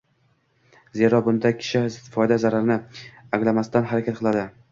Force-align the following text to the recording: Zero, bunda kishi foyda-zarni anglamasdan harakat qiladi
Zero, 0.99 1.19
bunda 1.27 1.51
kishi 1.59 1.83
foyda-zarni 2.15 2.79
anglamasdan 3.39 3.89
harakat 3.93 4.19
qiladi 4.23 4.47